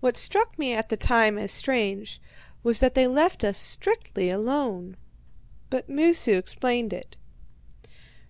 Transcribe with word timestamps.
What 0.00 0.18
struck 0.18 0.58
me 0.58 0.74
at 0.74 0.90
the 0.90 0.98
time 0.98 1.38
as 1.38 1.50
strange 1.50 2.20
was 2.62 2.80
that 2.80 2.92
they 2.92 3.06
left 3.06 3.42
us 3.42 3.56
strictly 3.56 4.28
alone. 4.28 4.98
But 5.70 5.88
Moosu 5.88 6.36
explained 6.36 6.92
it. 6.92 7.16